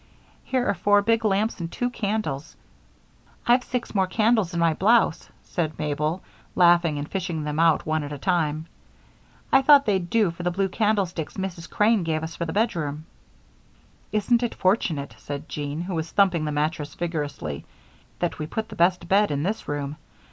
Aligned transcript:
Here 0.43 0.65
are 0.67 0.73
four 0.73 1.03
big 1.03 1.23
lamps 1.23 1.59
and 1.59 1.71
two 1.71 1.91
candles" 1.91 2.55
"I've 3.47 3.63
six 3.63 3.93
more 3.93 4.07
candles 4.07 4.51
in 4.51 4.59
my 4.59 4.73
blouse," 4.73 5.29
said 5.43 5.77
Mabel, 5.77 6.23
laughing 6.55 6.97
and 6.97 7.07
fishing 7.07 7.43
them 7.43 7.59
out 7.59 7.85
one 7.85 8.03
at 8.03 8.11
a 8.11 8.17
time. 8.17 8.65
"I 9.51 9.61
thought 9.61 9.85
they'd 9.85 10.09
do 10.09 10.31
for 10.31 10.41
the 10.41 10.49
blue 10.49 10.69
candlesticks 10.69 11.37
Mrs. 11.37 11.69
Crane 11.69 12.01
gave 12.01 12.23
us 12.23 12.35
for 12.35 12.45
the 12.45 12.51
bedroom." 12.53 13.05
"Isn't 14.11 14.41
it 14.41 14.55
fortunate," 14.55 15.13
said 15.19 15.47
Jean, 15.47 15.81
who 15.81 15.93
was 15.93 16.09
thumping 16.09 16.45
the 16.45 16.51
mattress 16.51 16.95
vigorously, 16.95 17.63
"that 18.17 18.39
we 18.39 18.47
put 18.47 18.69
the 18.69 18.75
best 18.75 19.07
bed 19.07 19.29
in 19.29 19.43
this 19.43 19.67
room? 19.67 19.97